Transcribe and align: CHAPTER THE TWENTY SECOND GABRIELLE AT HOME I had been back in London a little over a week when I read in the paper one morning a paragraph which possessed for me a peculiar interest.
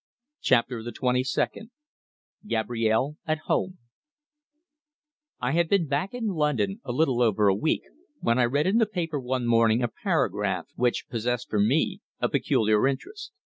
CHAPTER 0.41 0.81
THE 0.81 0.91
TWENTY 0.91 1.23
SECOND 1.23 1.69
GABRIELLE 2.47 3.17
AT 3.27 3.37
HOME 3.45 3.77
I 5.39 5.51
had 5.51 5.69
been 5.69 5.85
back 5.85 6.15
in 6.15 6.29
London 6.29 6.81
a 6.83 6.91
little 6.91 7.21
over 7.21 7.47
a 7.47 7.53
week 7.53 7.83
when 8.19 8.39
I 8.39 8.45
read 8.45 8.65
in 8.65 8.79
the 8.79 8.87
paper 8.87 9.19
one 9.19 9.45
morning 9.45 9.83
a 9.83 9.87
paragraph 9.87 10.65
which 10.75 11.05
possessed 11.07 11.51
for 11.51 11.59
me 11.59 12.01
a 12.19 12.27
peculiar 12.29 12.87
interest. 12.87 13.31